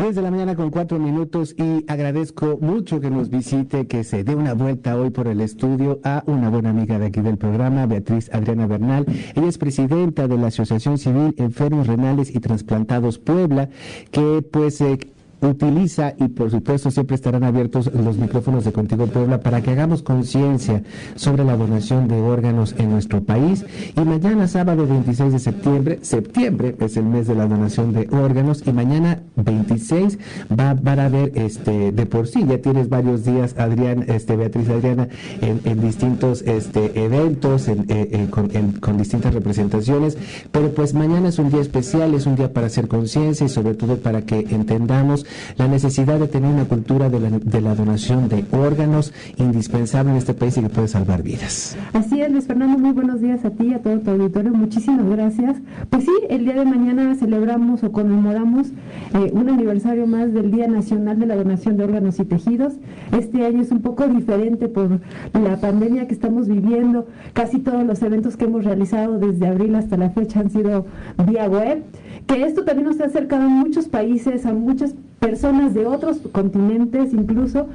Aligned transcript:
Desde 0.00 0.22
la 0.22 0.30
mañana 0.30 0.56
con 0.56 0.70
cuatro 0.70 0.98
minutos 0.98 1.54
y 1.58 1.84
agradezco 1.86 2.58
mucho 2.62 3.00
que 3.00 3.10
nos 3.10 3.28
visite, 3.28 3.86
que 3.86 4.02
se 4.02 4.24
dé 4.24 4.34
una 4.34 4.54
vuelta 4.54 4.96
hoy 4.96 5.10
por 5.10 5.28
el 5.28 5.42
estudio 5.42 6.00
a 6.04 6.24
una 6.26 6.48
buena 6.48 6.70
amiga 6.70 6.98
de 6.98 7.04
aquí 7.04 7.20
del 7.20 7.36
programa, 7.36 7.84
Beatriz 7.84 8.30
Adriana 8.32 8.66
Bernal. 8.66 9.04
Ella 9.34 9.46
es 9.46 9.58
presidenta 9.58 10.26
de 10.26 10.38
la 10.38 10.46
Asociación 10.46 10.96
Civil 10.96 11.34
Enfermos 11.36 11.86
Renales 11.86 12.34
y 12.34 12.40
Transplantados 12.40 13.18
Puebla, 13.18 13.68
que 14.10 14.42
pues 14.50 14.80
eh, 14.80 14.98
utiliza 15.40 16.14
y 16.18 16.28
por 16.28 16.50
supuesto 16.50 16.90
siempre 16.90 17.14
estarán 17.14 17.44
abiertos 17.44 17.90
los 17.92 18.16
micrófonos 18.16 18.64
de 18.64 18.72
Contigo 18.72 19.06
Puebla 19.06 19.40
para 19.40 19.60
que 19.62 19.70
hagamos 19.70 20.02
conciencia 20.02 20.82
sobre 21.14 21.44
la 21.44 21.56
donación 21.56 22.08
de 22.08 22.20
órganos 22.20 22.74
en 22.78 22.90
nuestro 22.90 23.22
país. 23.22 23.64
Y 23.96 24.00
mañana 24.00 24.48
sábado 24.48 24.86
26 24.86 25.32
de 25.32 25.38
septiembre, 25.38 25.98
septiembre 26.02 26.76
es 26.80 26.96
el 26.96 27.04
mes 27.04 27.26
de 27.26 27.34
la 27.34 27.46
donación 27.46 27.92
de 27.92 28.08
órganos 28.10 28.62
y 28.66 28.72
mañana 28.72 29.20
26 29.36 30.18
va, 30.58 30.74
van 30.74 31.00
a 31.00 31.06
haber 31.06 31.32
este 31.34 31.92
de 31.92 32.06
por 32.06 32.26
sí, 32.26 32.44
ya 32.46 32.58
tienes 32.58 32.88
varios 32.88 33.24
días 33.24 33.54
Adrián, 33.58 34.04
este 34.08 34.36
Beatriz 34.36 34.68
Adriana 34.68 35.08
en, 35.40 35.80
distintos 35.80 36.42
este 36.42 37.04
eventos 37.04 37.68
eh, 37.68 37.76
eh, 37.88 38.26
con, 38.30 38.48
con 38.80 38.98
distintas 38.98 39.34
representaciones, 39.34 40.18
pero 40.52 40.72
pues 40.74 40.94
mañana 40.94 41.28
es 41.28 41.38
un 41.38 41.50
día 41.50 41.60
especial, 41.60 42.14
es 42.14 42.26
un 42.26 42.36
día 42.36 42.52
para 42.52 42.66
hacer 42.66 42.88
conciencia 42.88 43.46
y 43.46 43.48
sobre 43.48 43.74
todo 43.74 43.96
para 43.96 44.22
que 44.22 44.40
entendamos 44.50 45.26
la 45.56 45.68
necesidad 45.68 46.18
de 46.18 46.28
tener 46.28 46.52
una 46.52 46.64
cultura 46.64 47.08
de 47.08 47.20
la, 47.20 47.30
de 47.30 47.60
la 47.60 47.74
donación 47.74 48.28
de 48.28 48.44
órganos 48.52 49.12
indispensable 49.36 50.10
en 50.10 50.16
este 50.16 50.34
país 50.34 50.56
y 50.56 50.62
que 50.62 50.68
puede 50.68 50.88
salvar 50.88 51.22
vidas. 51.22 51.76
Así 51.92 52.20
es, 52.20 52.30
Luis 52.30 52.46
Fernando, 52.46 52.78
muy 52.78 52.92
buenos 52.92 53.20
días 53.20 53.44
a 53.44 53.50
ti 53.50 53.68
y 53.68 53.74
a 53.74 53.82
todo 53.82 53.98
tu 54.00 54.10
auditorio. 54.10 54.52
Muchísimas 54.52 55.08
gracias. 55.08 55.56
Pues 55.88 56.04
sí, 56.04 56.12
el 56.28 56.44
día 56.44 56.54
de 56.54 56.64
mañana 56.64 57.14
celebramos 57.14 57.82
o 57.82 57.92
conmemoramos 57.92 58.68
eh, 59.14 59.30
un 59.32 59.48
aniversario 59.48 60.06
más 60.06 60.32
del 60.32 60.50
Día 60.50 60.68
Nacional 60.68 61.18
de 61.18 61.26
la 61.26 61.36
Donación 61.36 61.76
de 61.76 61.84
Órganos 61.84 62.18
y 62.18 62.24
Tejidos. 62.24 62.74
Este 63.16 63.44
año 63.44 63.62
es 63.62 63.70
un 63.70 63.80
poco 63.80 64.06
diferente 64.06 64.68
por 64.68 65.00
la 65.32 65.56
pandemia 65.60 66.06
que 66.06 66.14
estamos 66.14 66.48
viviendo. 66.48 67.06
Casi 67.32 67.58
todos 67.58 67.84
los 67.84 68.02
eventos 68.02 68.36
que 68.36 68.44
hemos 68.44 68.64
realizado 68.64 69.18
desde 69.18 69.46
abril 69.46 69.74
hasta 69.74 69.96
la 69.96 70.10
fecha 70.10 70.40
han 70.40 70.50
sido 70.50 70.86
vía 71.26 71.48
web 71.48 71.82
que 72.30 72.44
esto 72.44 72.64
también 72.64 72.88
nos 72.88 73.00
ha 73.00 73.06
acercado 73.06 73.42
a 73.42 73.48
muchos 73.48 73.88
países, 73.88 74.46
a 74.46 74.52
muchas 74.52 74.94
personas 75.18 75.74
de 75.74 75.86
otros 75.86 76.18
continentes 76.30 77.12
incluso, 77.12 77.66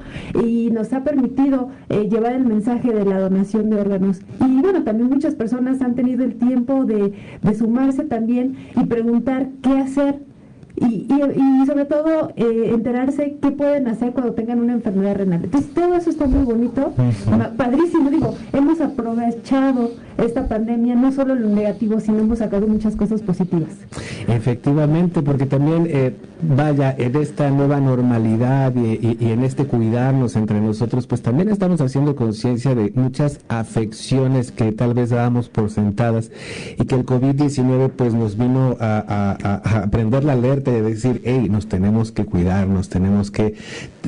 y 0.41 0.71
nos 0.71 0.93
ha 0.93 1.03
permitido 1.03 1.69
eh, 1.89 2.07
llevar 2.09 2.33
el 2.33 2.45
mensaje 2.45 2.93
de 2.93 3.03
la 3.03 3.19
donación 3.19 3.69
de 3.69 3.81
órganos. 3.81 4.21
Y 4.39 4.61
bueno, 4.61 4.83
también 4.83 5.09
muchas 5.09 5.35
personas 5.35 5.81
han 5.81 5.95
tenido 5.95 6.23
el 6.23 6.35
tiempo 6.35 6.85
de, 6.85 7.13
de 7.41 7.55
sumarse 7.55 8.05
también 8.05 8.55
y 8.81 8.85
preguntar 8.85 9.49
qué 9.61 9.71
hacer 9.71 10.21
y, 10.77 11.07
y, 11.07 11.65
sobre 11.65 11.85
todo 11.85 12.31
eh, 12.35 12.71
enterarse 12.73 13.37
qué 13.41 13.51
pueden 13.51 13.87
hacer 13.87 14.11
cuando 14.11 14.33
tengan 14.33 14.59
una 14.59 14.73
enfermedad 14.73 15.15
renal. 15.15 15.41
Entonces 15.43 15.73
todo 15.73 15.95
eso 15.95 16.09
está 16.09 16.27
muy 16.27 16.43
bonito, 16.43 16.93
padrísimo, 17.57 18.09
digo, 18.09 18.35
hemos 18.51 18.81
aprovechado 18.81 19.91
esta 20.17 20.47
pandemia, 20.47 20.95
no 20.95 21.11
solo 21.11 21.35
lo 21.35 21.49
negativo, 21.49 21.99
sino 21.99 22.19
hemos 22.19 22.39
sacado 22.39 22.67
muchas 22.67 22.95
cosas 22.95 23.21
positivas. 23.21 23.69
Efectivamente, 24.27 25.21
porque 25.21 25.45
también, 25.45 25.87
eh, 25.89 26.15
vaya, 26.41 26.95
en 26.97 27.15
esta 27.17 27.49
nueva 27.49 27.79
normalidad 27.79 28.73
y, 28.75 29.17
y, 29.19 29.31
en 29.31 29.43
este 29.43 29.65
cuidarnos 29.65 30.35
entre 30.35 30.61
nosotros, 30.61 31.07
pues 31.07 31.21
también 31.21 31.49
estamos 31.49 31.81
haciendo 31.81 32.15
conciencia 32.15 32.75
de 32.75 32.91
muchas 32.95 33.39
afecciones 33.49 34.51
que 34.51 34.71
tal 34.71 34.93
vez 34.93 35.09
dábamos 35.09 35.49
por 35.49 35.69
sentadas 35.69 36.31
y 36.77 36.85
que 36.85 36.95
el 36.95 37.05
COVID-19 37.05 37.91
pues 37.95 38.13
nos 38.13 38.37
vino 38.37 38.77
a, 38.79 39.03
a, 39.07 39.75
a 39.75 39.83
aprender 39.83 40.23
la 40.23 40.33
alerta 40.33 40.71
de 40.71 40.81
decir, 40.81 41.21
hey, 41.25 41.47
nos 41.49 41.67
tenemos 41.67 42.11
que 42.11 42.25
cuidar, 42.25 42.67
nos 42.67 42.89
tenemos 42.89 43.31
que, 43.31 43.55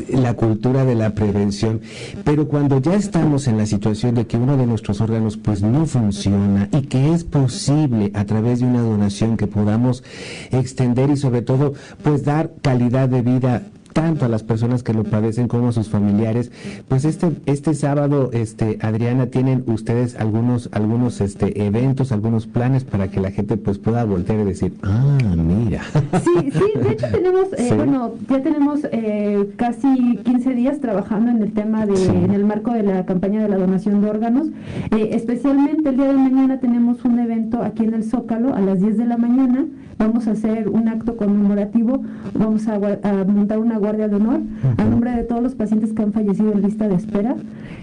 la 0.10 0.34
cultura 0.34 0.86
de 0.86 0.96
la 0.96 1.14
prevención, 1.14 1.82
pero 2.24 2.48
cuando 2.48 2.80
ya 2.80 2.94
estamos 2.94 3.48
en 3.48 3.58
la 3.58 3.66
situación 3.66 4.16
de 4.16 4.28
que 4.28 4.38
uno 4.38 4.58
de 4.58 4.66
nuestros 4.66 5.02
órganos 5.02 5.38
pues 5.38 5.62
no 5.62 5.86
funciona 5.86 6.70
y 6.72 6.82
que 6.84 7.14
es 7.14 7.24
posible 7.24 8.12
a 8.14 8.26
través 8.26 8.60
de 8.60 8.66
una 8.66 8.82
donación 8.82 9.38
que 9.38 9.48
podamos 9.48 10.04
extender 10.52 11.10
y 11.10 11.18
sobre 11.18 11.42
todo 11.42 11.74
pues 12.04 12.24
dar 12.24 12.52
calidad 12.62 13.10
de 13.10 13.22
vida 13.22 13.64
tanto 13.98 14.26
a 14.26 14.30
las 14.30 14.44
personas 14.44 14.84
que 14.84 14.94
lo 14.94 15.04
padecen 15.04 15.48
como 15.48 15.70
a 15.70 15.72
sus 15.72 15.90
familiares. 15.90 16.52
Pues 16.88 17.04
este 17.04 17.32
este 17.48 17.74
sábado, 17.74 18.30
este 18.32 18.78
Adriana, 18.80 19.26
tienen 19.26 19.64
ustedes 19.66 20.16
algunos 20.18 20.70
algunos 20.72 21.20
este 21.20 21.66
eventos, 21.66 22.12
algunos 22.12 22.46
planes 22.46 22.84
para 22.84 23.08
que 23.08 23.20
la 23.20 23.32
gente 23.32 23.58
pues 23.58 23.80
pueda 23.80 24.06
voltear 24.06 24.40
y 24.42 24.44
decir, 24.44 24.76
ah, 24.84 25.18
mira. 25.36 25.82
Sí, 26.24 26.52
sí, 26.52 26.80
de 26.80 26.92
hecho 26.92 27.08
tenemos, 27.12 27.48
eh, 27.58 27.74
bueno, 27.76 28.12
ya 28.30 28.44
tenemos 28.44 28.82
eh, 28.92 29.50
casi 29.56 30.18
15 30.24 30.54
días 30.54 30.80
trabajando 30.80 31.32
en 31.32 31.42
el 31.42 31.54
tema 31.54 31.88
de, 31.88 32.06
en 32.06 32.32
el 32.34 32.46
marco 32.46 32.74
de 32.74 32.84
la 32.84 33.04
campaña 33.04 33.42
de 33.42 33.50
la 33.50 33.58
donación 33.58 34.02
de 34.02 34.12
órganos. 34.12 34.50
Eh, 34.92 35.10
especialmente 35.14 35.90
el 35.90 35.98
día 35.98 36.08
de 36.08 36.14
mañana 36.14 36.60
tenemos 36.60 37.04
un 37.04 37.18
evento 37.18 37.64
aquí 37.64 37.86
en 37.86 37.96
el 37.96 38.04
Zócalo 38.04 38.54
a 38.54 38.62
las 38.62 38.80
10 38.80 38.96
de 39.00 39.06
la 39.06 39.18
mañana. 39.18 39.66
Vamos 39.98 40.28
a 40.28 40.32
hacer 40.34 40.70
un 40.70 40.88
acto 40.90 41.18
conmemorativo, 41.18 42.04
vamos 42.36 42.68
a, 42.68 42.76
a 42.76 43.24
montar 43.24 43.58
una 43.58 43.80
guardia 43.88 44.10
de 44.10 44.16
honor 44.18 44.42
a 44.78 44.84
nombre 44.84 45.12
de 45.12 45.24
todos 45.24 45.42
los 45.42 45.56
pacientes 45.56 45.94
que 45.94 46.02
han 46.02 46.12
fallecido 46.12 46.52
en 46.52 46.62
lista 46.62 46.90
de 46.90 46.96
espera. 46.96 47.38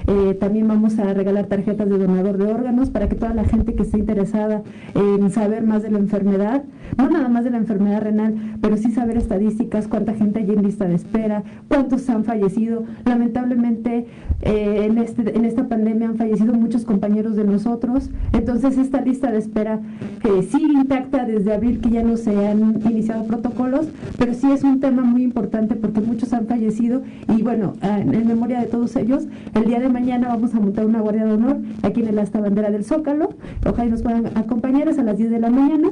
Eh, 0.06 0.34
también 0.34 0.68
vamos 0.68 0.98
a 0.98 1.14
regalar 1.14 1.46
tarjetas 1.46 1.88
de 1.88 1.98
donador 1.98 2.36
de 2.36 2.44
órganos 2.44 2.90
para 2.90 3.08
que 3.08 3.14
toda 3.14 3.32
la 3.32 3.44
gente 3.44 3.74
que 3.74 3.82
esté 3.82 3.98
interesada 3.98 4.62
en 4.94 5.30
saber 5.30 5.64
más 5.64 5.82
de 5.82 5.90
la 5.90 5.98
enfermedad, 5.98 6.62
no 6.98 7.08
nada 7.08 7.28
más 7.28 7.44
de 7.44 7.50
la 7.50 7.56
enfermedad 7.56 8.02
renal, 8.02 8.34
pero 8.60 8.76
sí 8.76 8.90
saber 8.90 9.16
estadísticas, 9.16 9.88
cuánta 9.88 10.14
gente 10.14 10.40
hay 10.40 10.50
en 10.50 10.62
lista 10.62 10.86
de 10.86 10.94
espera, 10.94 11.42
cuántos 11.68 12.08
han 12.10 12.24
fallecido. 12.24 12.84
Lamentablemente 13.04 14.06
eh, 14.42 14.84
en, 14.84 14.98
este, 14.98 15.36
en 15.36 15.44
esta 15.46 15.68
pandemia 15.68 16.08
han 16.08 16.16
fallecido 16.16 16.52
muchos 16.52 16.84
compañeros 16.84 17.34
de 17.36 17.44
nosotros, 17.44 18.10
entonces 18.32 18.76
esta 18.76 19.00
lista 19.00 19.32
de 19.32 19.38
espera 19.38 19.80
que 20.22 20.42
sigue 20.42 20.72
intacta 20.72 21.24
desde 21.24 21.54
abril 21.54 21.80
que 21.80 21.90
ya 21.90 22.02
no 22.02 22.16
se 22.18 22.46
han 22.46 22.82
iniciado 22.82 23.24
protocolos, 23.24 23.88
pero 24.18 24.34
sí 24.34 24.50
es 24.52 24.64
un 24.64 24.80
tema 24.80 25.02
muy 25.02 25.22
importante 25.22 25.76
porque 25.76 26.00
muchos 26.00 26.32
han 26.34 26.46
fallecido 26.46 27.02
y 27.34 27.42
bueno, 27.42 27.72
en 27.82 28.26
memoria 28.26 28.60
de 28.60 28.66
todos 28.66 28.96
ellos, 28.96 29.26
el 29.54 29.64
día 29.64 29.80
de 29.80 29.93
mañana 29.94 30.26
vamos 30.26 30.52
a 30.56 30.60
montar 30.60 30.84
una 30.86 31.00
guardia 31.00 31.24
de 31.24 31.32
honor 31.34 31.58
aquí 31.84 32.00
en 32.00 32.08
el 32.08 32.18
asta 32.18 32.40
bandera 32.40 32.68
del 32.72 32.84
Zócalo. 32.84 33.30
Ojalá 33.64 33.90
nos 33.90 34.02
puedan 34.02 34.26
acompañar 34.36 34.88
a 34.88 35.02
las 35.04 35.16
10 35.16 35.30
de 35.30 35.38
la 35.38 35.50
mañana 35.50 35.90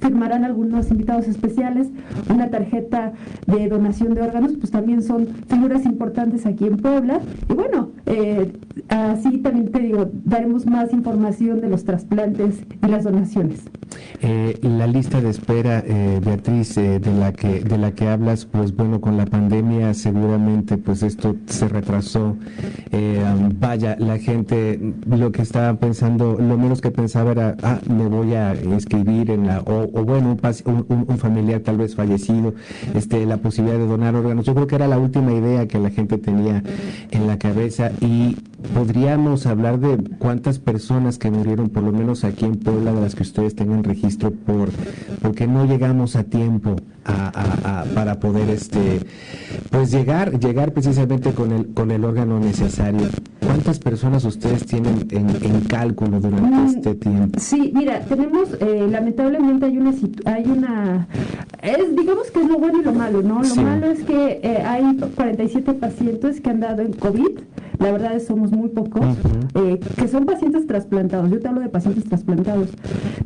firmarán 0.00 0.44
algunos 0.44 0.90
invitados 0.92 1.26
especiales, 1.26 1.88
una 2.30 2.50
tarjeta 2.50 3.12
de 3.46 3.68
donación 3.68 4.14
de 4.14 4.22
órganos, 4.22 4.52
pues 4.56 4.70
también 4.70 5.02
son 5.02 5.26
figuras 5.48 5.84
importantes 5.84 6.46
aquí 6.46 6.66
en 6.66 6.76
Puebla. 6.76 7.20
Y 7.50 7.54
bueno, 7.54 7.90
eh, 8.08 8.52
así 8.88 9.38
también 9.38 9.70
te 9.70 9.80
digo, 9.80 10.10
daremos 10.24 10.66
más 10.66 10.92
información 10.92 11.60
de 11.60 11.68
los 11.68 11.84
trasplantes 11.84 12.60
y 12.82 12.86
las 12.86 13.04
donaciones. 13.04 13.60
Eh, 14.20 14.58
la 14.62 14.86
lista 14.86 15.20
de 15.20 15.30
espera, 15.30 15.82
eh, 15.86 16.20
Beatriz, 16.24 16.74
de 16.74 17.00
la 17.18 17.32
que 17.32 17.60
de 17.60 17.78
la 17.78 17.92
que 17.92 18.08
hablas, 18.08 18.44
pues 18.44 18.74
bueno, 18.74 19.00
con 19.00 19.16
la 19.16 19.26
pandemia 19.26 19.94
seguramente 19.94 20.76
pues 20.76 21.02
esto 21.02 21.36
se 21.46 21.68
retrasó. 21.68 22.36
vaya, 23.58 23.96
la 23.98 24.18
gente 24.18 24.78
lo 25.06 25.32
que 25.32 25.42
estaba 25.42 25.74
pensando, 25.78 26.36
lo 26.38 26.58
menos 26.58 26.80
que 26.80 26.90
pensaba 26.90 27.32
era, 27.32 27.56
ah, 27.62 27.80
me 27.88 28.06
voy 28.06 28.34
a 28.34 28.54
inscribir 28.54 29.30
en 29.30 29.46
la 29.46 29.60
o, 29.60 29.86
bueno, 30.04 30.36
un, 30.64 31.04
un, 31.08 31.18
familiar 31.18 31.60
tal 31.60 31.76
vez 31.78 31.94
fallecido, 31.94 32.54
este, 32.94 33.24
la 33.26 33.36
posibilidad 33.38 33.78
de 33.78 33.86
donar 33.86 34.14
órganos. 34.14 34.46
Yo 34.46 34.54
creo 34.54 34.66
que 34.66 34.76
era 34.76 34.88
la 34.88 34.98
última 34.98 35.32
idea 35.32 35.66
que 35.66 35.78
la 35.78 35.90
gente 35.90 36.18
tenía 36.18 36.62
en 37.10 37.26
la 37.26 37.38
cabeza 37.38 37.90
y 38.00 38.36
podríamos 38.74 39.46
hablar 39.46 39.78
de 39.78 39.96
cuántas 40.18 40.58
personas 40.58 41.18
que 41.18 41.30
murieron, 41.30 41.68
por 41.68 41.82
lo 41.82 41.92
menos 41.92 42.24
aquí 42.24 42.44
en 42.44 42.56
Puebla, 42.56 42.92
de 42.92 43.00
las 43.00 43.14
que 43.14 43.22
ustedes 43.22 43.54
tengan 43.54 43.84
registro, 43.84 44.30
por 44.30 44.70
porque 45.22 45.46
no 45.46 45.64
llegamos 45.66 46.16
a 46.16 46.24
tiempo 46.24 46.76
a, 47.04 47.84
para 47.94 48.20
poder 48.20 48.50
este 48.50 49.00
pues 49.70 49.90
llegar 49.90 50.38
llegar 50.38 50.72
precisamente 50.72 51.32
con 51.32 51.52
el 51.52 51.68
con 51.72 51.90
el 51.90 52.04
órgano 52.04 52.38
necesario. 52.38 53.08
¿Cuántas 53.44 53.78
personas 53.78 54.24
ustedes 54.24 54.66
tienen 54.66 55.08
en, 55.10 55.60
cálculo 55.62 56.20
durante 56.20 56.50
mm, 56.50 56.66
este 56.66 56.94
tiempo? 56.94 57.40
Sí, 57.40 57.72
mira, 57.74 58.00
tenemos 58.00 58.50
eh, 58.60 58.86
lamentablemente 58.90 59.66
hay 59.66 59.78
una 59.78 59.94
hay 60.26 60.44
una 60.44 61.08
es 61.62 61.96
digamos 61.96 62.30
que 62.30 62.40
es 62.40 62.48
lo 62.48 62.58
bueno 62.58 62.80
y 62.80 62.84
lo 62.84 62.92
malo, 62.92 63.22
¿no? 63.22 63.42
Lo 63.42 63.54
malo 63.56 63.86
es 63.86 64.04
que 64.04 64.40
eh, 64.42 64.62
hay 64.64 64.96
47 65.16 65.72
pacientes 65.74 66.40
que 66.40 66.50
han 66.50 66.60
dado 66.60 66.82
en 66.82 66.92
COVID 66.92 67.38
la 67.78 67.92
verdad 67.92 68.14
es 68.14 68.26
somos 68.26 68.52
muy 68.52 68.68
pocos, 68.68 69.04
eh, 69.54 69.78
que 69.96 70.08
son 70.08 70.26
pacientes 70.26 70.66
trasplantados. 70.66 71.30
Yo 71.30 71.40
te 71.40 71.48
hablo 71.48 71.60
de 71.60 71.68
pacientes 71.68 72.04
trasplantados. 72.04 72.70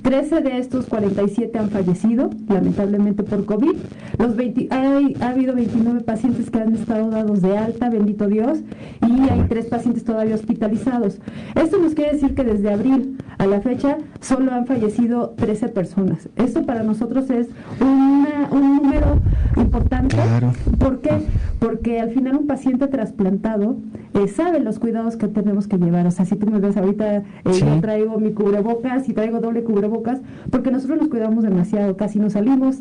13 0.02 0.40
de 0.40 0.58
estos 0.58 0.86
47 0.86 1.58
han 1.58 1.70
fallecido, 1.70 2.30
lamentablemente 2.48 3.22
por 3.22 3.44
COVID. 3.44 3.76
Los 4.18 4.36
20, 4.36 4.68
hay, 4.70 5.16
ha 5.20 5.28
habido 5.28 5.54
29 5.54 6.00
pacientes 6.00 6.50
que 6.50 6.58
han 6.58 6.74
estado 6.74 7.10
dados 7.10 7.40
de 7.40 7.56
alta, 7.56 7.88
bendito 7.88 8.28
Dios, 8.28 8.60
y 9.06 9.28
hay 9.28 9.46
tres 9.48 9.66
pacientes 9.66 10.04
todavía 10.04 10.34
hospitalizados. 10.34 11.18
Esto 11.54 11.78
nos 11.78 11.94
quiere 11.94 12.12
decir 12.12 12.34
que 12.34 12.44
desde 12.44 12.72
abril 12.72 13.16
a 13.38 13.46
la 13.46 13.60
fecha 13.60 13.98
solo 14.20 14.52
han 14.52 14.66
fallecido 14.66 15.30
13 15.36 15.68
personas. 15.68 16.28
Esto 16.36 16.64
para 16.64 16.82
nosotros 16.82 17.30
es 17.30 17.48
un 17.80 18.26
número 18.50 19.20
importante. 19.56 20.16
¿Por 20.78 21.00
qué? 21.00 21.22
Porque 21.62 22.00
al 22.00 22.10
final 22.10 22.34
un 22.34 22.48
paciente 22.48 22.88
trasplantado 22.88 23.76
eh, 24.14 24.26
sabe 24.26 24.58
los 24.58 24.80
cuidados 24.80 25.16
que 25.16 25.28
tenemos 25.28 25.68
que 25.68 25.78
llevar. 25.78 26.08
O 26.08 26.10
sea, 26.10 26.26
si 26.26 26.34
tú 26.34 26.50
me 26.50 26.58
ves 26.58 26.76
ahorita, 26.76 27.18
eh, 27.18 27.22
yo 27.44 27.80
traigo 27.80 28.18
mi 28.18 28.32
cubrebocas 28.32 29.08
y 29.08 29.12
traigo 29.12 29.38
doble 29.38 29.62
cubrebocas, 29.62 30.20
porque 30.50 30.72
nosotros 30.72 30.98
nos 30.98 31.08
cuidamos 31.08 31.44
demasiado, 31.44 31.96
casi 31.96 32.18
no 32.18 32.30
salimos, 32.30 32.80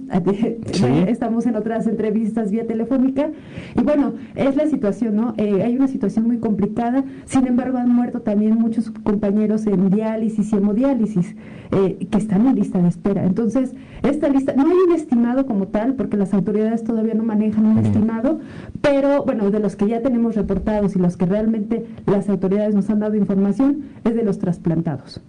estamos 1.08 1.46
en 1.46 1.58
otras 1.58 1.86
entrevistas 1.86 2.50
vía 2.50 2.66
telefónica. 2.66 3.30
Y 3.78 3.84
bueno, 3.84 4.14
es 4.34 4.56
la 4.56 4.66
situación, 4.66 5.16
¿no? 5.16 5.36
Eh, 5.38 5.62
hay 5.62 5.76
una 5.76 5.88
situación 5.88 6.26
muy 6.26 6.40
complicada, 6.40 7.04
sin 7.26 7.46
embargo 7.46 7.78
han 7.78 7.94
muerto 7.94 8.22
también 8.22 8.56
muchos 8.56 8.90
compañeros 8.90 9.68
en 9.68 9.92
diálisis 9.92 10.52
y 10.52 10.56
hemodiálisis 10.56 11.36
que 11.72 12.18
están 12.18 12.48
en 12.48 12.56
lista 12.56 12.82
de 12.82 12.90
espera. 12.90 13.26
Entonces, 13.26 13.74
esta 14.04 14.28
lista, 14.28 14.54
no 14.58 14.64
hay 14.64 14.78
un 14.88 14.94
estimado 14.94 15.46
como 15.46 15.68
tal, 15.68 15.94
porque 15.94 16.18
las 16.18 16.34
autoridades 16.34 16.84
todavía 16.84 17.14
no 17.14 17.24
manejan 17.24 17.66
un 17.66 17.78
estimado, 17.78 18.40
pero 18.82 19.24
bueno, 19.24 19.52
de 19.52 19.60
los 19.60 19.76
que 19.76 19.88
ya 19.88 20.02
tenemos 20.02 20.36
reportados 20.36 20.96
y 20.96 21.00
los 21.00 21.18
que 21.18 21.26
realmente 21.26 21.86
las 22.06 22.30
autoridades 22.30 22.74
nos 22.76 22.90
han 22.90 23.00
dado 23.00 23.16
información, 23.16 23.84
es 24.04 24.16
de 24.16 24.24
los 24.24 24.40
trasplantados. 24.40 25.22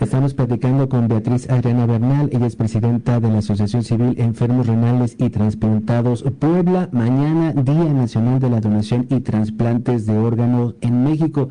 Estamos 0.00 0.34
platicando 0.34 0.88
con 0.88 1.08
Beatriz 1.08 1.48
Adriana 1.50 1.86
Bernal, 1.86 2.30
ella 2.32 2.46
es 2.46 2.56
presidenta 2.56 3.20
de 3.20 3.28
la 3.28 3.38
Asociación 3.38 3.82
Civil 3.82 4.14
Enfermos 4.18 4.66
Renales 4.66 5.16
y 5.18 5.30
Transplantados 5.30 6.24
Puebla. 6.38 6.88
Mañana, 6.92 7.52
Día 7.52 7.92
Nacional 7.92 8.40
de 8.40 8.50
la 8.50 8.60
Donación 8.60 9.06
y 9.10 9.20
Transplantes 9.20 10.06
de 10.06 10.16
Órganos 10.16 10.74
en 10.80 11.04
México. 11.04 11.48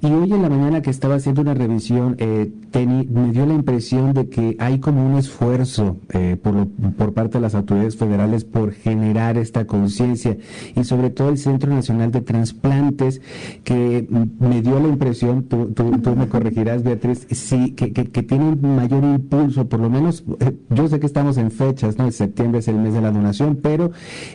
Y 0.00 0.06
hoy 0.06 0.32
en 0.32 0.42
la 0.42 0.48
mañana 0.48 0.82
que 0.82 0.90
estaba 0.90 1.16
haciendo 1.16 1.42
una 1.42 1.54
revisión, 1.54 2.16
eh, 2.18 2.50
me 2.74 3.32
dio 3.32 3.46
la 3.46 3.54
impresión 3.54 4.12
de 4.12 4.28
que 4.28 4.56
hay 4.58 4.78
como 4.78 5.04
un 5.04 5.16
esfuerzo 5.16 5.98
eh, 6.10 6.36
por, 6.40 6.68
por 6.96 7.14
parte 7.14 7.38
de 7.38 7.42
las 7.42 7.54
autoridades 7.54 7.96
federales 7.96 8.44
por 8.44 8.72
generar 8.72 9.36
esta 9.36 9.66
conciencia 9.66 10.36
y 10.76 10.84
sobre 10.84 11.10
todo 11.10 11.30
el 11.30 11.38
Centro 11.38 11.72
Nacional 11.72 12.12
de 12.12 12.20
Transplantes 12.20 13.20
que 13.64 14.06
me 14.38 14.62
dio 14.62 14.78
la 14.80 14.88
impresión, 14.88 15.44
tú, 15.44 15.72
tú, 15.74 15.98
tú 15.98 16.14
me 16.14 16.28
corregirás 16.28 16.82
Beatriz, 16.82 17.26
que, 17.74 17.92
que, 17.92 18.22
tiene 18.22 18.44
un 18.48 18.76
mayor 18.76 19.04
impulso, 19.04 19.68
por 19.68 19.80
lo 19.80 19.90
menos, 19.90 20.24
eh, 20.40 20.54
yo 20.70 20.88
sé 20.88 21.00
que 21.00 21.06
estamos 21.06 21.36
en 21.36 21.50
fechas, 21.50 21.98
¿no? 21.98 22.04
En 22.04 22.12
septiembre 22.12 22.60
es 22.60 22.68
el 22.68 22.76
mes 22.76 22.94
de 22.94 23.00
la 23.00 23.10
donación, 23.10 23.58
pero 23.62 23.90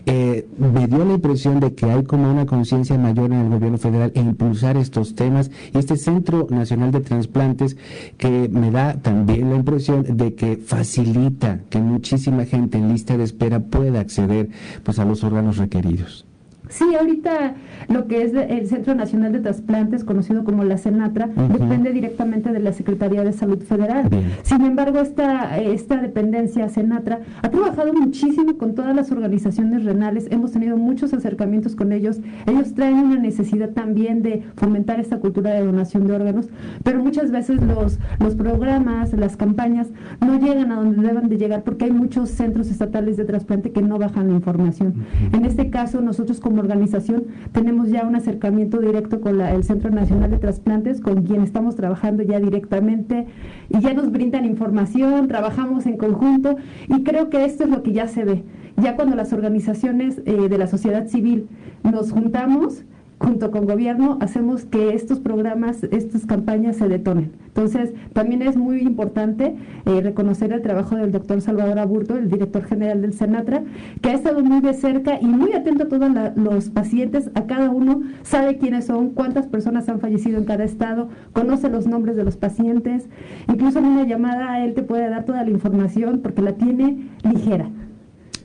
eh, 0.05 0.47
me 0.57 0.87
dio 0.87 1.03
la 1.05 1.13
impresión 1.13 1.59
de 1.59 1.73
que 1.73 1.85
hay 1.85 2.03
como 2.03 2.31
una 2.31 2.45
conciencia 2.45 2.97
mayor 2.97 3.31
en 3.31 3.39
el 3.41 3.49
gobierno 3.49 3.77
federal 3.77 4.11
en 4.15 4.29
impulsar 4.29 4.77
estos 4.77 5.15
temas. 5.15 5.51
Y 5.73 5.77
este 5.77 5.97
Centro 5.97 6.47
Nacional 6.49 6.91
de 6.91 7.01
Transplantes, 7.01 7.77
que 8.17 8.49
me 8.49 8.71
da 8.71 8.95
también 8.95 9.49
la 9.49 9.55
impresión 9.55 10.17
de 10.17 10.35
que 10.35 10.57
facilita 10.57 11.61
que 11.69 11.79
muchísima 11.79 12.45
gente 12.45 12.77
en 12.77 12.89
lista 12.89 13.17
de 13.17 13.23
espera 13.23 13.59
pueda 13.59 13.99
acceder 13.99 14.49
pues 14.83 14.99
a 14.99 15.05
los 15.05 15.23
órganos 15.23 15.57
requeridos. 15.57 16.25
Sí, 16.73 16.85
ahorita 16.99 17.53
lo 17.87 18.07
que 18.07 18.23
es 18.23 18.33
el 18.33 18.65
Centro 18.65 18.95
Nacional 18.95 19.31
de 19.31 19.41
Trasplantes, 19.41 20.03
conocido 20.03 20.43
como 20.43 20.63
la 20.63 20.79
CENATRA, 20.79 21.27
depende 21.27 21.91
directamente 21.93 22.51
de 22.51 22.59
la 22.59 22.73
Secretaría 22.73 23.23
de 23.23 23.31
Salud 23.31 23.61
Federal. 23.61 24.09
Sin 24.41 24.61
embargo, 24.61 24.97
esta, 24.97 25.59
esta 25.59 25.97
dependencia, 25.97 26.67
CENATRA, 26.69 27.19
ha 27.43 27.49
trabajado 27.49 27.93
muchísimo 27.93 28.57
con 28.57 28.73
todas 28.73 28.95
las 28.95 29.11
organizaciones 29.11 29.85
renales, 29.85 30.27
hemos 30.31 30.51
tenido 30.51 30.75
muchos 30.75 31.13
acercamientos 31.13 31.75
con 31.75 31.91
ellos, 31.91 32.21
ellos 32.47 32.73
traen 32.73 32.95
una 32.95 33.17
necesidad 33.17 33.69
también 33.69 34.23
de 34.23 34.41
fomentar 34.55 34.99
esta 34.99 35.19
cultura 35.19 35.51
de 35.51 35.63
donación 35.63 36.07
de 36.07 36.13
órganos, 36.13 36.49
pero 36.83 37.03
muchas 37.03 37.29
veces 37.29 37.61
los, 37.61 37.99
los 38.19 38.33
programas, 38.33 39.13
las 39.13 39.37
campañas, 39.37 39.89
no 40.21 40.39
llegan 40.39 40.71
a 40.71 40.77
donde 40.77 41.07
deben 41.07 41.29
de 41.29 41.37
llegar 41.37 41.63
porque 41.63 41.85
hay 41.85 41.91
muchos 41.91 42.31
centros 42.31 42.71
estatales 42.71 43.15
de 43.15 43.25
trasplante 43.25 43.71
que 43.71 43.83
no 43.83 43.99
bajan 43.99 44.29
la 44.29 44.33
información. 44.33 45.05
En 45.33 45.45
este 45.45 45.69
caso, 45.69 46.01
nosotros 46.01 46.39
como 46.39 46.62
organización 46.63 47.25
tenemos 47.51 47.89
ya 47.89 48.07
un 48.07 48.15
acercamiento 48.15 48.79
directo 48.79 49.21
con 49.21 49.39
el 49.39 49.63
Centro 49.63 49.91
Nacional 49.91 50.31
de 50.31 50.37
Trasplantes, 50.37 51.01
con 51.01 51.23
quien 51.23 51.41
estamos 51.41 51.75
trabajando 51.75 52.23
ya 52.23 52.39
directamente 52.39 53.27
y 53.69 53.79
ya 53.79 53.93
nos 53.93 54.11
brindan 54.11 54.45
información, 54.45 55.27
trabajamos 55.27 55.85
en 55.85 55.97
conjunto 55.97 56.57
y 56.87 57.03
creo 57.03 57.29
que 57.29 57.45
esto 57.45 57.65
es 57.65 57.69
lo 57.69 57.83
que 57.83 57.93
ya 57.93 58.07
se 58.07 58.23
ve. 58.23 58.43
Ya 58.77 58.95
cuando 58.95 59.15
las 59.15 59.33
organizaciones 59.33 60.21
eh, 60.25 60.49
de 60.49 60.57
la 60.57 60.67
sociedad 60.67 61.07
civil 61.07 61.47
nos 61.83 62.11
juntamos, 62.11 62.83
junto 63.19 63.51
con 63.51 63.65
gobierno 63.65 64.17
hacemos 64.21 64.65
que 64.65 64.95
estos 64.95 65.19
programas, 65.19 65.83
estas 65.83 66.25
campañas 66.25 66.77
se 66.77 66.87
detonen. 66.87 67.42
Entonces, 67.55 67.93
también 68.13 68.41
es 68.41 68.57
muy 68.57 68.81
importante 68.81 69.55
eh, 69.85 70.01
reconocer 70.01 70.51
el 70.51 70.63
trabajo 70.63 70.95
del 70.95 71.11
doctor 71.11 71.39
Salvador 71.39 71.77
Aburto, 71.77 72.17
el 72.17 72.27
director 72.27 72.63
general 72.63 73.03
del 73.03 73.13
Senatra, 73.13 73.63
que 74.01 74.09
ha 74.09 74.13
estado 74.13 74.43
muy 74.43 74.59
de 74.59 74.73
cerca 74.73 75.19
y 75.21 75.25
muy 75.27 75.53
atento 75.53 75.83
a 75.83 75.87
todos 75.87 76.09
los 76.35 76.69
pacientes, 76.71 77.29
a 77.35 77.45
cada 77.45 77.69
uno, 77.69 78.01
sabe 78.23 78.57
quiénes 78.57 78.85
son, 78.85 79.11
cuántas 79.11 79.45
personas 79.45 79.87
han 79.87 79.99
fallecido 79.99 80.39
en 80.39 80.45
cada 80.45 80.63
estado, 80.63 81.09
conoce 81.31 81.69
los 81.69 81.85
nombres 81.85 82.15
de 82.15 82.23
los 82.23 82.37
pacientes, 82.37 83.07
incluso 83.47 83.77
en 83.77 83.85
una 83.85 84.03
llamada 84.03 84.63
él 84.65 84.73
te 84.73 84.81
puede 84.81 85.07
dar 85.07 85.25
toda 85.25 85.43
la 85.43 85.51
información 85.51 86.21
porque 86.23 86.41
la 86.41 86.53
tiene 86.53 87.09
ligera. 87.23 87.69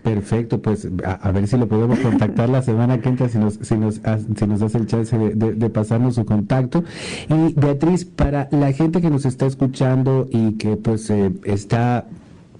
Perfecto, 0.02 0.62
pues 0.62 0.88
a, 1.04 1.32
ver 1.32 1.48
si 1.48 1.56
lo 1.56 1.68
podemos 1.68 1.98
contactar 1.98 2.48
la 2.48 2.62
semana 2.62 3.00
que 3.00 3.08
entra, 3.08 3.28
si 3.28 3.38
nos, 3.38 3.54
si 3.54 3.76
nos, 3.76 4.00
si 4.36 4.46
nos 4.46 4.62
hace 4.62 4.78
el 4.78 4.86
chance 4.86 5.18
de, 5.18 5.70
pasarnos 5.70 6.14
su 6.14 6.24
contacto. 6.24 6.84
Y 7.28 7.52
Beatriz, 7.54 8.04
para 8.04 8.48
la 8.52 8.72
gente 8.72 9.00
que 9.00 9.10
nos 9.10 9.26
está 9.26 9.46
escuchando 9.46 10.28
y 10.30 10.52
que 10.52 10.76
pues 10.76 11.10
eh, 11.10 11.32
está, 11.44 12.06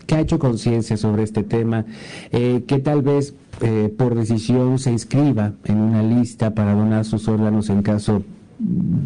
que 0.06 0.17
ha 0.17 0.20
hecho 0.20 0.38
conciencia 0.38 0.96
sobre 0.96 1.23
este 1.23 1.43
tema, 1.43 1.85
eh, 2.32 2.64
que 2.67 2.81
tal 2.81 3.02
vez 3.02 3.35
eh, 3.61 3.93
por 3.96 4.14
decisión 4.14 4.79
se 4.79 4.91
inscriba 4.91 5.52
en 5.64 5.79
una 5.79 6.02
lista 6.02 6.55
para 6.55 6.75
donar 6.75 7.05
sus 7.05 7.29
órganos 7.29 7.70
en 7.70 7.82
caso 7.82 8.19
de 8.19 8.38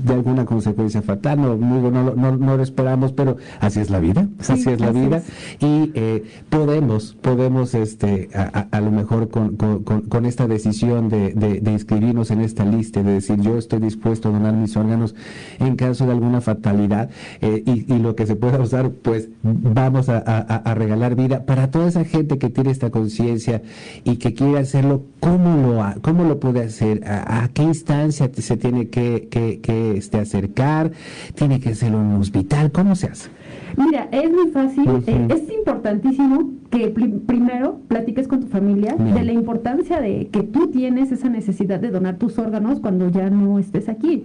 alguna 0.08 0.44
consecuencia 0.44 1.02
fatal, 1.02 1.40
no, 1.40 1.56
no, 1.56 1.90
no, 1.90 2.37
no, 2.37 2.56
lo 2.56 2.62
esperamos, 2.62 3.12
pero 3.12 3.37
así 3.60 3.81
es 3.81 3.90
la 3.90 4.00
vida, 4.00 4.28
así 4.38 4.70
es 4.70 4.81
la 4.81 4.90
vida, 4.90 5.22
y 5.60 5.90
eh, 5.94 6.25
podemos, 6.49 7.16
podemos 7.20 7.75
este, 7.75 8.30
a, 8.35 8.66
a, 8.71 8.80
lo 8.80 8.90
mejor 8.90 9.28
con, 9.28 9.56
con, 9.56 9.82
con 9.82 10.26
esta 10.26 10.47
decisión 10.47 11.09
de, 11.09 11.32
de, 11.32 11.73
inscribirnos 11.73 12.30
en 12.30 12.40
esta 12.40 12.64
lista, 12.64 13.02
de 13.02 13.12
decir 13.12 13.40
yo 13.40 13.59
estoy 13.59 13.80
dispuesto 13.80 14.28
a 14.28 14.32
donar 14.32 14.54
mis 14.54 14.76
órganos 14.76 15.14
en 15.59 15.76
caso 15.76 16.06
de 16.06 16.12
alguna 16.12 16.40
fatalidad, 16.40 17.11
eh, 17.40 17.62
y, 17.66 17.92
y, 17.92 17.99
lo 17.99 18.16
que 18.16 18.26
se 18.26 18.37
pueda 18.37 18.59
usar, 18.59 18.90
pues 18.90 19.28
vamos 19.42 20.09
a, 20.09 20.18
a, 20.18 20.75
regalar 20.75 21.14
vida 21.14 21.44
para 21.44 21.71
toda 21.71 21.88
esa 21.88 22.04
gente 22.04 22.38
que 22.38 22.49
tiene 22.49 22.71
esta 22.71 22.90
conciencia 22.90 23.62
y 24.04 24.16
que 24.16 24.35
quiere 24.35 24.59
hacerlo, 24.59 25.04
¿cómo 25.21 25.56
lo, 25.56 26.00
cómo 26.00 26.25
lo 26.25 26.40
puede 26.40 26.62
hacer? 26.62 27.02
¿A, 27.06 27.49
qué 27.52 27.62
instancia 27.62 28.30
se 28.35 28.56
tiene 28.56 28.88
que 28.88 29.02
que, 29.02 29.28
este, 29.50 30.18
acercar? 30.18 30.92
¿Tiene 31.34 31.61
que 31.61 31.75
ser 31.75 31.88
en 31.88 31.96
un 31.96 32.20
hospital? 32.20 32.72
¿Cómo 32.72 32.96
se 32.96 33.08
hace? 33.08 33.30
Mira, 33.76 34.08
es 34.12 34.30
muy 34.30 34.50
fácil, 34.50 34.84
eh, 35.06 35.28
es 35.30 35.52
importantísimo 35.52 36.51
que 36.73 36.88
primero 36.88 37.81
platiques 37.87 38.26
con 38.26 38.41
tu 38.41 38.47
familia 38.47 38.97
de 38.97 39.23
la 39.23 39.33
importancia 39.33 40.00
de 40.00 40.29
que 40.33 40.43
tú 40.43 40.69
tienes 40.69 41.12
esa 41.12 41.29
necesidad 41.29 41.79
de 41.79 41.91
donar 41.91 42.17
tus 42.17 42.38
órganos 42.38 42.81
cuando 42.81 43.11
ya 43.11 43.29
no 43.29 43.59
estés 43.59 43.91
aquí. 43.91 44.25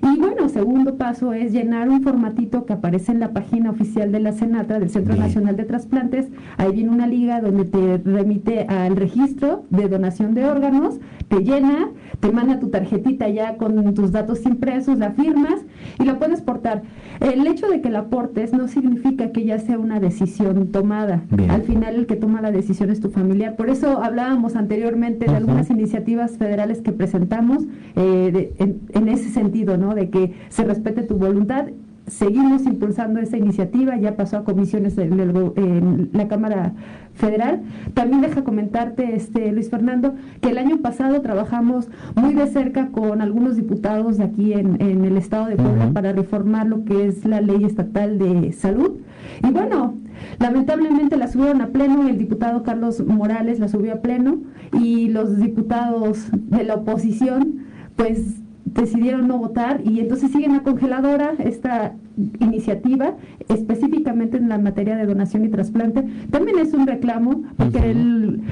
Y 0.00 0.20
bueno, 0.20 0.48
segundo 0.48 0.96
paso 0.96 1.32
es 1.32 1.52
llenar 1.52 1.88
un 1.88 2.00
formatito 2.02 2.66
que 2.66 2.74
aparece 2.74 3.10
en 3.10 3.18
la 3.18 3.32
página 3.32 3.70
oficial 3.70 4.12
de 4.12 4.20
la 4.20 4.30
Senatra, 4.30 4.78
del 4.78 4.90
Centro 4.90 5.16
Nacional 5.16 5.56
de 5.56 5.64
Trasplantes. 5.64 6.28
Ahí 6.56 6.70
viene 6.70 6.90
una 6.90 7.08
liga 7.08 7.40
donde 7.40 7.64
te 7.64 7.98
remite 7.98 8.60
al 8.68 8.94
registro 8.94 9.64
de 9.70 9.88
donación 9.88 10.34
de 10.34 10.44
órganos, 10.44 11.00
te 11.26 11.40
llena, 11.40 11.88
te 12.20 12.30
manda 12.30 12.60
tu 12.60 12.68
tarjetita 12.68 13.28
ya 13.28 13.56
con 13.56 13.92
tus 13.94 14.12
datos 14.12 14.46
impresos, 14.46 14.98
la 14.98 15.10
firmas 15.10 15.64
y 15.98 16.04
la 16.04 16.20
puedes 16.20 16.42
portar. 16.42 16.82
El 17.18 17.44
hecho 17.48 17.68
de 17.68 17.80
que 17.80 17.90
la 17.90 18.04
portes 18.04 18.52
no 18.52 18.68
significa 18.68 19.32
que 19.32 19.44
ya 19.44 19.58
sea 19.58 19.80
una 19.80 19.98
decisión 19.98 20.68
tomada. 20.68 21.22
Al 21.48 21.62
final 21.72 21.94
el 21.94 22.06
que 22.06 22.16
toma 22.16 22.42
la 22.42 22.52
decisión 22.52 22.90
es 22.90 23.00
tu 23.00 23.10
familiar. 23.10 23.56
Por 23.56 23.70
eso 23.70 24.02
hablábamos 24.02 24.56
anteriormente 24.56 25.26
de 25.26 25.36
algunas 25.36 25.70
iniciativas 25.70 26.36
federales 26.36 26.82
que 26.82 26.92
presentamos 26.92 27.64
eh, 27.96 28.52
en, 28.58 29.08
ese 29.08 29.30
sentido, 29.30 29.76
¿no? 29.78 29.94
De 29.94 30.10
que 30.10 30.34
se 30.48 30.64
respete 30.64 31.02
tu 31.02 31.16
voluntad 31.16 31.66
seguimos 32.06 32.66
impulsando 32.66 33.20
esa 33.20 33.36
iniciativa, 33.36 33.96
ya 33.96 34.16
pasó 34.16 34.38
a 34.38 34.44
comisiones 34.44 34.98
en, 34.98 36.10
la 36.12 36.28
Cámara 36.28 36.72
Federal. 37.14 37.62
También 37.94 38.22
deja 38.22 38.42
comentarte, 38.42 39.14
este 39.14 39.52
Luis 39.52 39.70
Fernando, 39.70 40.14
que 40.40 40.50
el 40.50 40.58
año 40.58 40.78
pasado 40.78 41.20
trabajamos 41.20 41.88
muy 42.16 42.34
de 42.34 42.48
cerca 42.48 42.88
con 42.88 43.22
algunos 43.22 43.56
diputados 43.56 44.18
de 44.18 44.24
aquí 44.24 44.52
en, 44.52 44.80
el 44.80 45.16
estado 45.16 45.46
de 45.46 45.56
Puebla 45.56 45.90
para 45.92 46.12
reformar 46.12 46.66
lo 46.66 46.84
que 46.84 47.06
es 47.06 47.24
la 47.24 47.40
ley 47.40 47.64
estatal 47.64 48.18
de 48.18 48.52
salud. 48.52 48.98
Y 49.46 49.52
bueno, 49.52 49.94
lamentablemente 50.38 51.16
la 51.16 51.28
subieron 51.28 51.60
a 51.62 51.68
pleno, 51.68 52.08
el 52.08 52.18
diputado 52.18 52.62
Carlos 52.62 53.04
Morales 53.04 53.58
la 53.58 53.68
subió 53.68 53.94
a 53.94 54.00
pleno 54.00 54.38
y 54.72 55.08
los 55.08 55.38
diputados 55.38 56.26
de 56.32 56.64
la 56.64 56.74
oposición 56.74 57.64
pues 57.96 58.42
decidieron 58.64 59.28
no 59.28 59.38
votar 59.38 59.80
y 59.84 60.00
entonces 60.00 60.30
sigue 60.32 60.46
en 60.46 60.52
la 60.54 60.62
congeladora 60.62 61.34
esta 61.38 61.94
iniciativa 62.40 63.16
específicamente 63.48 64.36
en 64.36 64.48
la 64.48 64.58
materia 64.58 64.96
de 64.96 65.06
donación 65.06 65.44
y 65.44 65.48
trasplante. 65.48 66.04
También 66.30 66.58
es 66.58 66.74
un 66.74 66.86
reclamo 66.86 67.42
porque 67.56 67.90
el 67.90 68.42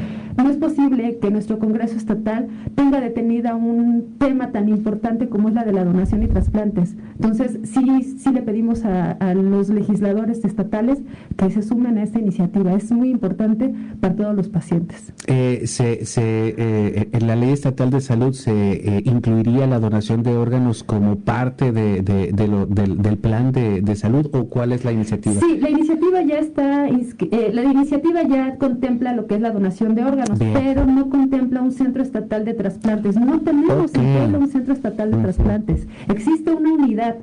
no 0.43 0.50
es 0.50 0.57
posible 0.57 1.19
que 1.19 1.31
nuestro 1.31 1.59
Congreso 1.59 1.97
Estatal 1.97 2.49
tenga 2.75 3.00
detenida 3.00 3.55
un 3.55 4.17
tema 4.19 4.52
tan 4.52 4.69
importante 4.69 5.29
como 5.29 5.49
es 5.49 5.55
la 5.55 5.64
de 5.64 5.73
la 5.73 5.85
donación 5.85 6.23
y 6.23 6.29
trasplantes. 6.29 6.97
Entonces, 7.14 7.59
sí, 7.64 8.17
sí 8.19 8.33
le 8.33 8.43
pedimos 8.43 8.85
a, 8.85 9.17
los 9.35 9.69
legisladores 9.69 10.45
estatales 10.45 10.99
que 11.37 11.50
se 11.50 11.62
sumen 11.62 11.99
a 11.99 12.02
esta 12.02 12.19
iniciativa. 12.19 12.73
Es 12.73 12.90
muy 12.90 13.11
importante 13.11 13.73
para 14.00 14.14
todos 14.14 14.35
los 14.35 14.49
pacientes. 14.49 15.12
Eh, 15.26 15.62
se, 15.67 16.00
eh, 16.17 17.09
en 17.12 17.26
la 17.26 17.37
ley 17.37 17.50
estatal 17.50 17.90
de 17.90 18.00
salud 18.00 18.33
se 18.33 18.52
eh, 18.52 19.02
incluiría 19.05 19.67
la 19.67 19.79
donación 19.79 20.23
de 20.23 20.37
órganos 20.37 20.83
como 20.83 21.17
parte 21.17 21.73
de, 21.73 22.02
del, 22.02 23.19
plan 23.19 23.50
de, 23.52 23.97
salud 23.97 24.28
o 24.33 24.45
cuál 24.47 24.73
es 24.73 24.85
la 24.85 24.92
iniciativa? 24.92 25.40
Sí, 25.40 25.59
la 25.59 25.71
iniciativa 25.71 26.23
ya 26.23 26.38
está, 26.38 26.88
la 26.88 27.62
iniciativa 27.62 28.23
ya 28.23 28.57
contempla 28.57 29.14
lo 29.14 29.26
que 29.26 29.35
es 29.35 29.40
la 29.40 29.50
donación 29.50 29.95
de 29.95 30.04
órganos 30.04 30.38
pero 30.38 30.87
no 30.87 31.09
contempla 31.11 31.61
un 31.62 31.73
centro 31.73 32.02
estatal 32.02 32.45
de 32.45 32.54
trasplantes. 32.54 33.16
No 33.16 33.40
tenemos 33.40 33.95
en 33.95 34.12
Puebla 34.16 34.38
un 34.38 34.49
centro 34.49 34.75
estatal 34.75 35.11
de 35.11 35.19
trasplantes. 35.19 35.87
Existe 36.09 36.52
una 36.52 36.73
unidad 36.73 37.16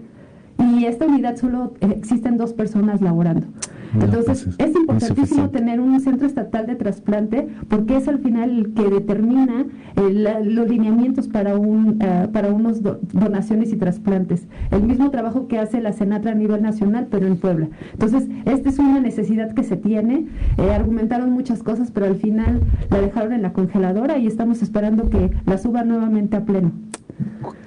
y 0.59 0.85
esta 0.85 1.05
unidad 1.05 1.37
solo 1.37 1.73
existen 1.81 2.37
dos 2.37 2.53
personas 2.53 3.01
laborando. 3.01 3.47
Entonces, 3.93 4.43
pues, 4.43 4.55
es 4.57 4.75
importantísimo 4.75 5.49
tener 5.49 5.79
un 5.79 5.99
centro 5.99 6.27
estatal 6.27 6.67
de 6.67 6.75
trasplante 6.75 7.47
porque 7.67 7.97
es 7.97 8.07
al 8.07 8.19
final 8.19 8.49
el 8.49 8.73
que 8.73 8.89
determina 8.89 9.65
eh, 9.95 10.43
los 10.43 10.69
lineamientos 10.69 11.27
para 11.27 11.57
un 11.57 12.01
uh, 12.01 12.31
para 12.31 12.51
unos 12.51 12.81
donaciones 12.81 13.71
y 13.73 13.77
trasplantes. 13.77 14.47
El 14.71 14.83
mismo 14.83 15.09
trabajo 15.11 15.47
que 15.47 15.59
hace 15.59 15.81
la 15.81 15.93
Senatra 15.93 16.31
a 16.31 16.35
nivel 16.35 16.61
nacional, 16.61 17.07
pero 17.09 17.27
en 17.27 17.37
Puebla. 17.37 17.69
Entonces, 17.93 18.27
esta 18.45 18.69
es 18.69 18.79
una 18.79 18.99
necesidad 18.99 19.53
que 19.53 19.63
se 19.63 19.77
tiene. 19.77 20.27
Eh, 20.57 20.71
argumentaron 20.71 21.31
muchas 21.31 21.63
cosas, 21.63 21.91
pero 21.91 22.05
al 22.05 22.15
final 22.15 22.61
la 22.89 23.01
dejaron 23.01 23.33
en 23.33 23.41
la 23.41 23.53
congeladora 23.53 24.17
y 24.17 24.27
estamos 24.27 24.61
esperando 24.61 25.09
que 25.09 25.31
la 25.45 25.57
suba 25.57 25.83
nuevamente 25.83 26.37
a 26.37 26.45
pleno. 26.45 26.71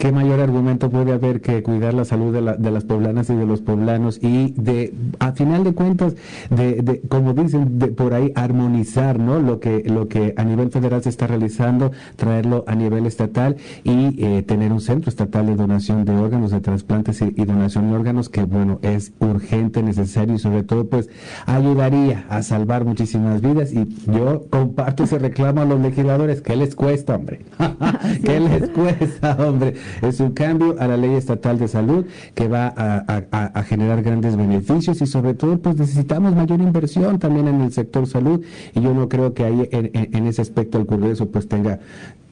¿Qué 0.01 0.13
mayor 0.13 0.41
argumento 0.41 0.89
puede 0.89 1.13
haber 1.13 1.43
que 1.43 1.63
cuidar 1.63 1.93
la 1.93 2.07
salud 2.07 2.33
de, 2.33 2.41
de, 2.57 2.71
las 2.71 2.85
poblanas 2.85 3.29
y 3.29 3.35
de 3.35 3.45
los 3.45 3.61
poblanos 3.61 4.19
y 4.23 4.53
de, 4.53 4.95
a 5.19 5.33
final 5.33 5.63
de 5.63 5.75
cuentas, 5.75 6.15
de, 6.49 7.03
como 7.11 7.35
dicen, 7.35 7.79
de 7.79 7.89
por 7.89 8.15
ahí 8.15 8.33
armonizar, 8.35 9.19
¿no? 9.19 9.41
Lo 9.41 9.61
que, 9.61 9.83
lo 9.85 10.09
que 10.09 10.33
a 10.39 10.45
nivel 10.45 10.71
federal 10.71 11.03
se 11.03 11.11
está 11.11 11.27
realizando, 11.27 11.93
traerlo 12.17 12.65
a 12.67 12.75
nivel 12.77 13.05
estatal 13.05 13.57
y 13.85 14.25
eh, 14.25 14.43
tener 14.43 14.73
un 14.73 14.81
centro 14.81 15.11
estatal 15.11 15.45
de 15.45 15.55
donación 15.55 16.07
de 16.07 16.17
órganos, 16.17 16.51
de 16.51 16.63
trasplantes 16.63 17.21
y, 17.21 17.31
donación 17.45 17.91
de 17.91 17.97
órganos 17.97 18.31
que, 18.31 18.45
bueno, 18.45 18.79
es 18.81 19.13
urgente, 19.19 19.83
necesario 19.83 20.37
y 20.37 20.39
sobre 20.39 20.63
todo, 20.63 20.89
pues, 20.89 21.11
ayudaría 21.45 22.25
a 22.31 22.43
salvar 22.43 22.87
muchísimas 22.87 23.43
vidas 23.43 23.71
y 23.75 23.87
yo 24.11 24.47
comparto 24.49 25.05
ese 25.05 25.19
reclamo 25.19 25.61
a 25.61 25.67
los 25.67 25.79
legisladores. 25.79 26.41
¿Qué 26.41 26.57
les 26.57 26.75
cuesta, 26.75 27.17
hombre? 27.17 27.41
¿Qué 28.25 28.41
les 28.41 28.71
cuesta? 28.71 29.37
hombre, 29.39 29.75
es 30.03 30.21
un 30.21 30.33
cambio 30.33 30.77
a 30.79 30.87
la 30.87 30.97
ley 30.97 31.15
estatal 31.15 31.59
de 31.59 31.69
salud 31.69 32.07
que 32.35 32.49
va 32.49 32.73
a, 32.77 33.63
generar 33.63 34.03
grandes 34.03 34.37
beneficios 34.37 35.01
y 35.01 35.07
sobre 35.07 35.35
todo 35.35 35.59
pues 35.59 35.77
necesitamos 35.77 36.35
mayor 36.35 36.61
inversión 36.61 37.19
también 37.19 37.49
en 37.49 37.61
el 37.61 37.73
sector 37.73 38.07
salud. 38.07 38.43
Y 38.75 38.81
yo 38.81 38.95
no 38.95 39.09
creo 39.09 39.35
que 39.35 39.45
ahí 39.45 39.69
en, 39.71 39.91
en 39.93 40.27
ese 40.27 40.43
aspecto 40.43 40.79
el 40.79 40.87
Congreso 40.87 41.31
pues 41.31 41.49
tenga 41.49 41.81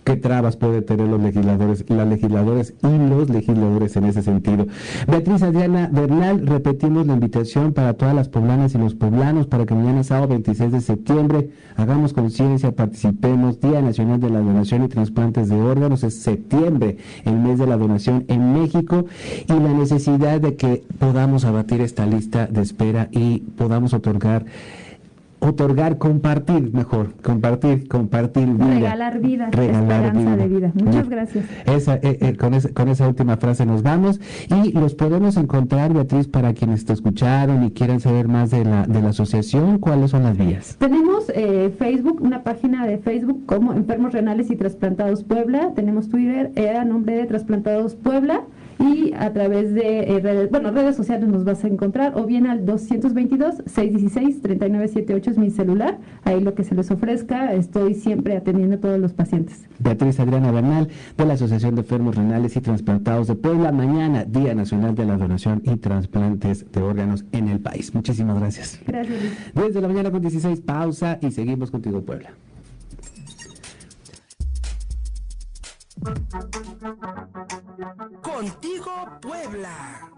qué 0.09 0.17
trabas 0.17 0.57
puede 0.57 0.81
tener 0.81 1.07
los 1.07 1.21
legisladores, 1.21 1.85
las 1.87 2.09
legisladores 2.09 2.73
y 2.83 3.11
los 3.11 3.29
legisladores 3.29 3.95
en 3.95 4.05
ese 4.07 4.23
sentido. 4.23 4.67
Beatriz 5.07 5.43
Adriana 5.43 5.91
Bernal, 5.93 6.47
repetimos 6.47 7.07
la 7.07 7.12
invitación 7.12 7.75
para 7.75 7.93
todas 7.93 8.15
las 8.15 8.31
poblanas 8.31 8.75
y 8.75 8.79
los 8.79 8.95
poblanos 8.95 9.47
para 9.49 9.67
que 9.67 9.75
mañana 9.75 10.03
sábado 10.05 10.29
26 10.29 10.73
de 10.73 10.81
septiembre 10.81 11.50
hagamos 11.77 12.15
conciencia, 12.15 12.73
participemos, 12.73 13.61
Día 13.61 13.83
Nacional 13.83 14.19
de 14.19 14.31
la 14.31 14.41
Donación 14.41 14.85
y 14.85 14.88
Transplantes 14.88 15.50
de 15.50 15.61
Órganos, 15.61 16.03
es 16.03 16.15
septiembre, 16.15 16.97
el 17.27 17.35
mes 17.35 17.59
de 17.59 17.67
la 17.67 17.77
donación 17.77 18.25
en 18.29 18.55
México 18.55 19.05
y 19.47 19.53
la 19.53 19.75
necesidad 19.75 20.41
de 20.41 20.57
que 20.57 20.85
podamos 20.99 21.45
abatir 21.45 21.83
esta 21.83 22.07
lista 22.07 22.47
de 22.47 22.62
espera 22.62 23.09
y 23.12 23.41
podamos 23.59 23.93
otorgar 23.93 24.47
otorgar, 25.40 25.99
compartir, 25.99 26.73
mejor, 26.73 27.14
compartir, 27.23 27.88
compartir 27.88 28.47
vida. 28.47 28.66
Regalar 28.66 29.18
vida, 29.21 29.50
regalar 29.50 30.07
esperanza 30.07 30.37
de 30.37 30.49
vida. 30.49 30.73
Muchas 30.75 31.09
gracias. 31.09 31.45
Esa, 31.66 31.97
eh, 31.97 32.18
eh, 32.21 32.37
con, 32.37 32.54
esa, 32.54 32.68
con, 32.71 32.88
esa, 32.88 33.09
última 33.09 33.37
frase 33.37 33.64
nos 33.66 33.83
vamos 33.83 34.21
y 34.49 34.73
los 34.73 34.95
podemos 34.95 35.37
encontrar, 35.37 35.92
Beatriz, 35.92 36.28
para 36.28 36.54
quienes 36.54 36.85
te 36.85 36.92
escucharon 36.92 37.64
y 37.64 37.71
quieran 37.71 38.00
saber 38.00 38.28
más 38.28 38.50
de 38.50 38.64
la, 38.64 38.87
de 38.87 39.00
la 39.00 39.11
asociación, 39.11 39.78
¿cuáles 39.78 40.11
son 40.11 40.25
las 40.25 40.37
vías? 40.37 40.76
Tenemos 40.78 41.30
eh, 41.35 41.75
Facebook, 41.78 42.21
una 42.21 42.42
página 42.42 42.87
de 42.87 42.99
Facebook 42.99 43.45
como 43.47 43.73
Enfermos 43.73 44.12
Renales 44.12 44.50
y 44.50 44.57
Trasplantados 44.57 45.25
Puebla, 45.25 45.73
tenemos 45.75 46.09
Twitter 46.09 46.52
a 46.76 46.85
nombre 46.85 47.16
de 47.16 47.26
Trasplantados 47.26 47.95
Puebla 47.95 48.45
y 48.78 49.12
a 49.14 49.32
través 49.32 49.75
de 49.75 50.00
eh, 50.00 50.20
redes, 50.20 50.50
bueno, 50.50 50.70
redes 50.70 50.94
sociales 50.97 51.28
nos 51.28 51.44
vas 51.44 51.64
a 51.64 51.68
encontrar 51.68 52.12
o 52.16 52.25
bien 52.25 52.47
al 52.47 52.64
222-616-3978 52.64 55.28
es 55.28 55.37
mi 55.38 55.50
celular, 55.50 55.99
ahí 56.25 56.40
lo 56.40 56.54
que 56.54 56.64
se 56.64 56.75
les 56.75 56.90
ofrezca, 56.90 57.52
estoy 57.54 57.94
siempre 57.94 58.37
atendiendo 58.37 58.76
a 58.76 58.80
todos 58.80 58.99
los 58.99 59.12
pacientes. 59.12 59.66
Beatriz 59.78 60.18
Adriana 60.20 60.52
Bernal 60.52 60.88
de 61.16 61.26
la 61.26 61.35
Asociación 61.35 61.75
de 61.75 61.82
Enfermos 61.82 62.16
Renales 62.16 62.56
y 62.56 62.61
Transplantados 62.61 63.26
de 63.26 63.35
Puebla, 63.35 63.73
mañana 63.73 64.25
Día 64.25 64.54
Nacional 64.54 64.94
de 64.94 65.06
la 65.06 65.16
Donación 65.16 65.62
y 65.64 65.76
Transplantes 65.76 66.70
de 66.70 66.82
Órganos 66.82 67.25
en 67.32 67.49
el 67.49 67.61
país. 67.61 67.94
Muchísimas 67.94 68.38
gracias. 68.38 68.78
Gracias. 68.87 69.18
Desde 69.54 69.80
la 69.80 69.88
mañana 69.88 70.11
con 70.11 70.20
16, 70.20 70.61
pausa 70.61 71.18
y 71.20 71.30
seguimos 71.30 71.70
contigo 71.70 72.02
Puebla. 72.02 72.30
Contigo 78.23 79.18
Puebla. 79.20 80.08